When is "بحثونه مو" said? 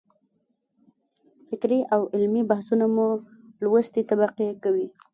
2.49-3.07